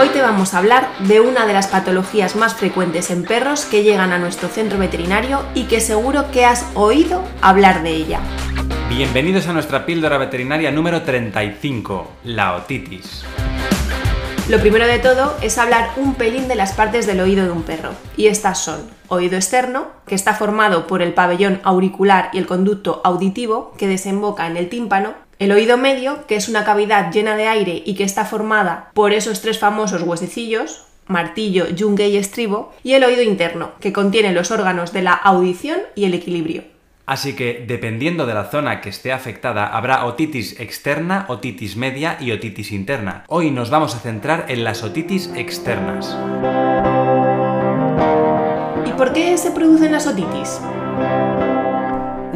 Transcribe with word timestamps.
Hoy 0.00 0.10
te 0.10 0.22
vamos 0.22 0.54
a 0.54 0.58
hablar 0.58 0.90
de 1.00 1.20
una 1.20 1.44
de 1.44 1.52
las 1.52 1.66
patologías 1.66 2.36
más 2.36 2.54
frecuentes 2.54 3.10
en 3.10 3.24
perros 3.24 3.64
que 3.64 3.82
llegan 3.82 4.12
a 4.12 4.18
nuestro 4.18 4.48
centro 4.48 4.78
veterinario 4.78 5.44
y 5.54 5.64
que 5.64 5.80
seguro 5.80 6.30
que 6.30 6.44
has 6.44 6.64
oído 6.74 7.24
hablar 7.42 7.82
de 7.82 7.90
ella. 7.90 8.20
Bienvenidos 8.88 9.48
a 9.48 9.52
nuestra 9.52 9.84
píldora 9.86 10.16
veterinaria 10.16 10.70
número 10.70 11.02
35, 11.02 12.12
la 12.22 12.54
otitis. 12.54 13.24
Lo 14.48 14.60
primero 14.60 14.86
de 14.86 15.00
todo 15.00 15.36
es 15.42 15.58
hablar 15.58 15.90
un 15.96 16.14
pelín 16.14 16.46
de 16.46 16.54
las 16.54 16.74
partes 16.74 17.04
del 17.08 17.18
oído 17.18 17.44
de 17.44 17.50
un 17.50 17.64
perro, 17.64 17.90
y 18.16 18.28
estas 18.28 18.62
son 18.62 18.88
oído 19.08 19.34
externo, 19.34 19.88
que 20.06 20.14
está 20.14 20.32
formado 20.32 20.86
por 20.86 21.02
el 21.02 21.12
pabellón 21.12 21.60
auricular 21.64 22.30
y 22.32 22.38
el 22.38 22.46
conducto 22.46 23.00
auditivo 23.04 23.74
que 23.76 23.88
desemboca 23.88 24.46
en 24.46 24.56
el 24.56 24.68
tímpano, 24.68 25.14
el 25.38 25.52
oído 25.52 25.76
medio, 25.76 26.26
que 26.26 26.36
es 26.36 26.48
una 26.48 26.64
cavidad 26.64 27.12
llena 27.12 27.36
de 27.36 27.46
aire 27.46 27.82
y 27.84 27.94
que 27.94 28.04
está 28.04 28.24
formada 28.24 28.90
por 28.94 29.12
esos 29.12 29.40
tres 29.40 29.58
famosos 29.58 30.02
huesecillos, 30.02 30.84
martillo, 31.06 31.68
yunque 31.68 32.08
y 32.08 32.16
estribo, 32.16 32.74
y 32.82 32.94
el 32.94 33.04
oído 33.04 33.22
interno, 33.22 33.72
que 33.80 33.92
contiene 33.92 34.32
los 34.32 34.50
órganos 34.50 34.92
de 34.92 35.02
la 35.02 35.12
audición 35.12 35.80
y 35.94 36.04
el 36.04 36.14
equilibrio. 36.14 36.64
Así 37.06 37.34
que, 37.34 37.64
dependiendo 37.66 38.26
de 38.26 38.34
la 38.34 38.44
zona 38.44 38.82
que 38.82 38.90
esté 38.90 39.12
afectada, 39.12 39.66
habrá 39.66 40.04
otitis 40.04 40.60
externa, 40.60 41.24
otitis 41.28 41.74
media 41.76 42.18
y 42.20 42.32
otitis 42.32 42.70
interna. 42.70 43.24
Hoy 43.28 43.50
nos 43.50 43.70
vamos 43.70 43.94
a 43.94 44.00
centrar 44.00 44.44
en 44.48 44.62
las 44.62 44.82
otitis 44.82 45.30
externas. 45.34 46.14
¿Y 48.86 48.92
por 48.92 49.14
qué 49.14 49.38
se 49.38 49.52
producen 49.52 49.92
las 49.92 50.06
otitis? 50.06 50.60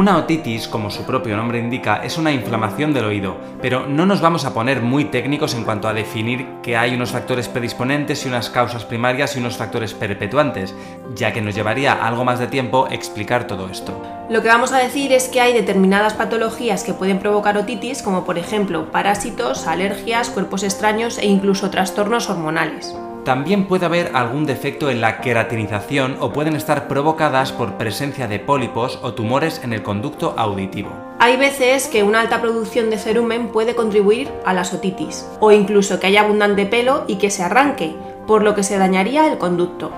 Una 0.00 0.16
otitis, 0.16 0.66
como 0.66 0.90
su 0.90 1.02
propio 1.02 1.36
nombre 1.36 1.58
indica, 1.58 2.00
es 2.02 2.16
una 2.16 2.32
inflamación 2.32 2.94
del 2.94 3.04
oído, 3.04 3.36
pero 3.60 3.86
no 3.86 4.06
nos 4.06 4.22
vamos 4.22 4.46
a 4.46 4.54
poner 4.54 4.80
muy 4.80 5.04
técnicos 5.04 5.54
en 5.54 5.62
cuanto 5.62 5.88
a 5.88 5.92
definir 5.92 6.46
que 6.62 6.74
hay 6.74 6.94
unos 6.94 7.10
factores 7.10 7.48
predisponentes 7.48 8.24
y 8.24 8.28
unas 8.28 8.48
causas 8.48 8.86
primarias 8.86 9.36
y 9.36 9.40
unos 9.40 9.58
factores 9.58 9.92
perpetuantes, 9.92 10.74
ya 11.14 11.34
que 11.34 11.42
nos 11.42 11.54
llevaría 11.54 11.92
algo 11.92 12.24
más 12.24 12.38
de 12.38 12.46
tiempo 12.46 12.88
explicar 12.90 13.46
todo 13.46 13.68
esto. 13.68 13.92
Lo 14.30 14.40
que 14.40 14.48
vamos 14.48 14.72
a 14.72 14.78
decir 14.78 15.12
es 15.12 15.28
que 15.28 15.42
hay 15.42 15.52
determinadas 15.52 16.14
patologías 16.14 16.82
que 16.82 16.94
pueden 16.94 17.18
provocar 17.18 17.58
otitis, 17.58 18.00
como 18.00 18.24
por 18.24 18.38
ejemplo 18.38 18.90
parásitos, 18.90 19.66
alergias, 19.66 20.30
cuerpos 20.30 20.62
extraños 20.62 21.18
e 21.18 21.26
incluso 21.26 21.68
trastornos 21.68 22.30
hormonales. 22.30 22.96
También 23.30 23.68
puede 23.68 23.86
haber 23.86 24.10
algún 24.14 24.44
defecto 24.44 24.90
en 24.90 25.00
la 25.00 25.20
queratinización 25.20 26.16
o 26.18 26.32
pueden 26.32 26.56
estar 26.56 26.88
provocadas 26.88 27.52
por 27.52 27.74
presencia 27.74 28.26
de 28.26 28.40
pólipos 28.40 28.98
o 29.04 29.14
tumores 29.14 29.60
en 29.62 29.72
el 29.72 29.84
conducto 29.84 30.34
auditivo. 30.36 30.90
Hay 31.20 31.36
veces 31.36 31.86
que 31.86 32.02
una 32.02 32.22
alta 32.22 32.40
producción 32.40 32.90
de 32.90 32.98
cerumen 32.98 33.50
puede 33.52 33.76
contribuir 33.76 34.32
a 34.44 34.52
la 34.52 34.62
otitis, 34.62 35.28
o 35.38 35.52
incluso 35.52 36.00
que 36.00 36.08
haya 36.08 36.22
abundante 36.22 36.66
pelo 36.66 37.04
y 37.06 37.18
que 37.18 37.30
se 37.30 37.44
arranque, 37.44 37.94
por 38.26 38.42
lo 38.42 38.56
que 38.56 38.64
se 38.64 38.78
dañaría 38.78 39.30
el 39.30 39.38
conducto. 39.38 39.92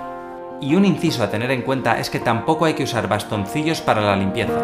Y 0.61 0.75
un 0.75 0.85
inciso 0.85 1.23
a 1.23 1.31
tener 1.31 1.51
en 1.53 1.63
cuenta 1.63 1.99
es 1.99 2.11
que 2.11 2.21
tampoco 2.21 2.67
hay 2.67 2.75
que 2.75 2.85
usar 2.85 3.09
bastoncillos 3.09 3.81
para 3.81 4.03
la 4.03 4.15
limpieza. 4.15 4.61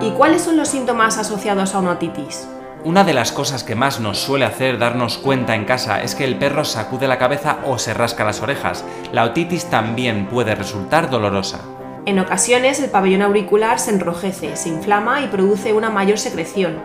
¿Y 0.00 0.12
cuáles 0.12 0.40
son 0.40 0.56
los 0.56 0.68
síntomas 0.68 1.18
asociados 1.18 1.74
a 1.74 1.80
una 1.80 1.90
otitis? 1.90 2.48
Una 2.84 3.02
de 3.02 3.12
las 3.12 3.32
cosas 3.32 3.64
que 3.64 3.74
más 3.74 3.98
nos 3.98 4.18
suele 4.18 4.44
hacer 4.44 4.78
darnos 4.78 5.18
cuenta 5.18 5.56
en 5.56 5.64
casa 5.64 6.00
es 6.00 6.14
que 6.14 6.24
el 6.24 6.38
perro 6.38 6.64
sacude 6.64 7.08
la 7.08 7.18
cabeza 7.18 7.58
o 7.66 7.76
se 7.76 7.92
rasca 7.92 8.24
las 8.24 8.40
orejas. 8.40 8.84
La 9.12 9.24
otitis 9.24 9.64
también 9.64 10.26
puede 10.26 10.54
resultar 10.54 11.10
dolorosa. 11.10 11.60
En 12.06 12.20
ocasiones 12.20 12.78
el 12.78 12.88
pabellón 12.88 13.22
auricular 13.22 13.80
se 13.80 13.90
enrojece, 13.90 14.54
se 14.54 14.68
inflama 14.68 15.22
y 15.22 15.26
produce 15.26 15.72
una 15.72 15.90
mayor 15.90 16.18
secreción, 16.18 16.78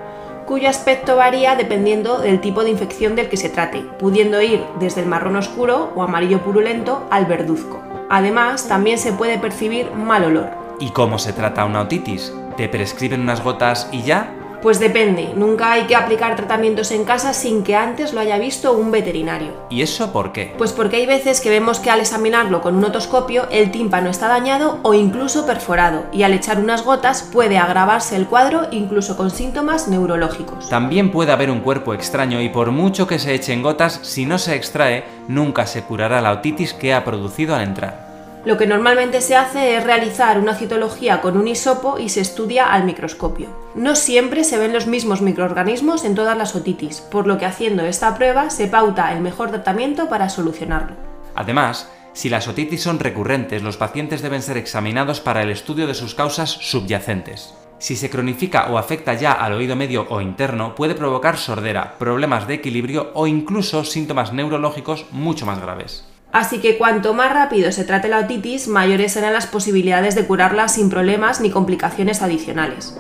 cuyo 0.48 0.68
aspecto 0.68 1.16
varía 1.16 1.56
dependiendo 1.56 2.18
del 2.18 2.42
tipo 2.42 2.64
de 2.64 2.72
infección 2.72 3.16
del 3.16 3.30
que 3.30 3.38
se 3.38 3.50
trate, 3.50 3.86
pudiendo 4.00 4.42
ir 4.42 4.66
desde 4.80 5.02
el 5.02 5.08
marrón 5.08 5.36
oscuro 5.36 5.94
o 5.96 6.02
amarillo 6.02 6.42
purulento 6.42 7.08
al 7.12 7.28
verduzco. 7.28 7.80
Además, 8.10 8.68
también 8.68 8.98
se 8.98 9.14
puede 9.14 9.38
percibir 9.38 9.92
mal 9.92 10.24
olor. 10.24 10.50
¿Y 10.80 10.90
cómo 10.90 11.20
se 11.20 11.34
trata 11.34 11.66
una 11.66 11.82
otitis? 11.82 12.34
¿Te 12.58 12.68
prescriben 12.68 13.22
unas 13.22 13.44
gotas 13.44 13.88
y 13.92 14.02
ya? 14.02 14.34
Pues 14.64 14.80
depende, 14.80 15.34
nunca 15.36 15.74
hay 15.74 15.84
que 15.88 15.96
aplicar 15.98 16.38
tratamientos 16.38 16.92
en 16.92 17.04
casa 17.04 17.34
sin 17.34 17.64
que 17.64 17.76
antes 17.76 18.14
lo 18.14 18.22
haya 18.22 18.38
visto 18.38 18.72
un 18.72 18.92
veterinario. 18.92 19.52
¿Y 19.70 19.82
eso 19.82 20.14
por 20.14 20.32
qué? 20.32 20.54
Pues 20.58 20.72
porque 20.72 20.96
hay 20.96 21.06
veces 21.06 21.42
que 21.42 21.50
vemos 21.50 21.82
que 21.82 21.90
al 21.90 22.00
examinarlo 22.00 22.62
con 22.62 22.78
un 22.78 22.86
otoscopio 22.86 23.50
el 23.52 23.72
tímpano 23.72 24.10
está 24.10 24.30
dañado 24.30 24.80
o 24.84 24.94
incluso 24.94 25.46
perforado 25.46 26.06
y 26.14 26.24
al 26.24 26.32
echar 26.32 26.60
unas 26.60 26.86
gotas 26.86 27.24
puede 27.24 27.58
agravarse 27.58 28.16
el 28.16 28.28
cuadro 28.28 28.68
incluso 28.72 29.18
con 29.18 29.32
síntomas 29.32 29.90
neurológicos. 29.90 30.70
También 30.70 31.12
puede 31.12 31.34
haber 31.34 31.52
un 31.52 31.60
cuerpo 31.60 31.94
extraño 31.94 32.40
y 32.40 32.48
por 32.48 32.72
mucho 32.72 33.06
que 33.06 33.20
se 33.20 33.34
echen 33.34 33.64
gotas, 33.64 34.00
si 34.02 34.26
no 34.26 34.40
se 34.40 34.56
extrae, 34.56 35.04
nunca 35.28 35.68
se 35.68 35.84
curará 35.84 36.22
la 36.22 36.32
otitis 36.32 36.74
que 36.74 36.94
ha 36.94 37.04
producido 37.04 37.54
al 37.54 37.64
entrar. 37.64 38.03
Lo 38.46 38.58
que 38.58 38.68
normalmente 38.68 39.22
se 39.22 39.38
hace 39.38 39.78
es 39.78 39.84
realizar 39.86 40.38
una 40.38 40.56
citología 40.56 41.22
con 41.22 41.38
un 41.38 41.48
hisopo 41.48 41.98
y 41.98 42.10
se 42.10 42.20
estudia 42.20 42.74
al 42.74 42.84
microscopio. 42.84 43.48
No 43.74 43.96
siempre 43.96 44.44
se 44.44 44.58
ven 44.58 44.74
los 44.74 44.86
mismos 44.86 45.22
microorganismos 45.22 46.04
en 46.04 46.14
todas 46.14 46.38
las 46.38 46.54
otitis, 46.54 47.00
por 47.00 47.26
lo 47.26 47.38
que 47.38 47.46
haciendo 47.46 47.86
esta 47.86 48.18
prueba 48.18 48.50
se 48.50 48.68
pauta 48.68 49.14
el 49.14 49.22
mejor 49.22 49.50
tratamiento 49.50 50.10
para 50.10 50.28
solucionarlo. 50.28 50.98
Además, 51.36 51.90
si 52.12 52.30
las 52.30 52.50
otitis 52.50 52.84
son 52.84 53.00
recurrentes, 53.00 53.64
los 53.64 53.78
pacientes 53.78 54.22
deben 54.22 54.42
ser 54.42 54.58
examinados 54.58 55.22
para 55.22 55.42
el 55.42 55.50
estudio 55.50 55.88
de 55.88 55.94
sus 55.96 56.14
causas 56.14 56.50
subyacentes. 56.50 57.54
Si 57.80 57.96
se 57.96 58.10
cronifica 58.10 58.68
o 58.70 58.78
afecta 58.78 59.14
ya 59.14 59.32
al 59.32 59.54
oído 59.54 59.78
medio 59.78 60.06
o 60.10 60.20
interno, 60.20 60.76
puede 60.76 60.96
provocar 60.96 61.38
sordera, 61.38 61.98
problemas 61.98 62.46
de 62.48 62.56
equilibrio 62.56 63.12
o 63.14 63.26
incluso 63.26 63.86
síntomas 63.86 64.34
neurológicos 64.34 65.06
mucho 65.12 65.46
más 65.46 65.62
graves. 65.62 66.13
Así 66.34 66.60
que 66.60 66.78
cuanto 66.80 67.14
más 67.14 67.32
rápido 67.32 67.72
se 67.72 67.86
trate 67.86 68.10
la 68.10 68.20
otitis, 68.20 68.68
mayores 68.68 69.14
serán 69.14 69.34
las 69.34 69.46
posibilidades 69.46 70.16
de 70.16 70.26
curarla 70.26 70.68
sin 70.68 70.90
problemas 70.90 71.40
ni 71.40 71.52
complicaciones 71.52 72.24
adicionales. 72.24 72.98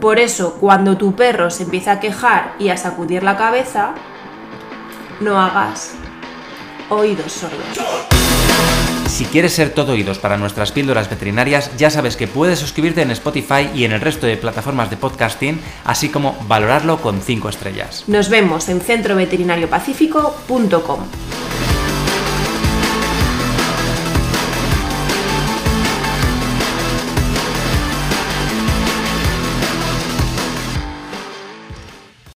Por 0.00 0.18
eso, 0.18 0.56
cuando 0.58 0.96
tu 0.96 1.14
perro 1.14 1.50
se 1.50 1.64
empieza 1.64 1.92
a 1.92 2.00
quejar 2.00 2.54
y 2.58 2.70
a 2.70 2.78
sacudir 2.78 3.22
la 3.22 3.36
cabeza, 3.36 3.92
no 5.20 5.38
hagas 5.38 5.92
oídos 6.88 7.32
sordos. 7.32 7.60
Si 9.08 9.26
quieres 9.26 9.52
ser 9.52 9.74
todo 9.74 9.92
oídos 9.92 10.18
para 10.18 10.38
nuestras 10.38 10.72
píldoras 10.72 11.10
veterinarias, 11.10 11.76
ya 11.76 11.90
sabes 11.90 12.16
que 12.16 12.28
puedes 12.28 12.58
suscribirte 12.58 13.02
en 13.02 13.10
Spotify 13.10 13.68
y 13.74 13.84
en 13.84 13.92
el 13.92 14.00
resto 14.00 14.26
de 14.26 14.38
plataformas 14.38 14.88
de 14.88 14.96
podcasting, 14.96 15.60
así 15.84 16.08
como 16.08 16.34
valorarlo 16.48 17.02
con 17.02 17.20
5 17.20 17.50
estrellas. 17.50 18.04
Nos 18.06 18.30
vemos 18.30 18.70
en 18.70 18.80
centroveterinariopacífico.com. 18.80 21.00